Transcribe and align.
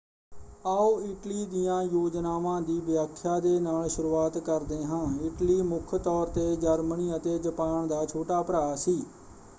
ਆਓ 0.65 0.99
ਇਟਲੀ 1.01 1.45
ਦੀਆਂ 1.45 1.81
ਯੋਜਨਾਵਾਂ 1.83 2.61
ਦੀ 2.61 2.79
ਵਿਆਖਿਆ 2.79 3.39
ਦੇ 3.39 3.59
ਨਾਲ 3.59 3.89
ਸ਼ੁਰੂਆਤ 3.89 4.37
ਕਰਦੇ 4.37 4.83
ਹਾਂ। 4.85 5.05
ਇਟਲੀ 5.25 5.61
ਮੁੱਖ 5.61 5.95
ਤੌਰ 5.95 6.27
'ਤੇ 6.27 6.55
ਜਰਮਨੀ 6.55 7.15
ਅਤੇ 7.15 7.37
ਜਪਾਨ 7.39 7.87
ਦਾ 7.87 8.05
ਛੋਟਾ 8.05 8.41
ਭਰਾ 8.41 8.75
ਸੀ। 8.75 9.01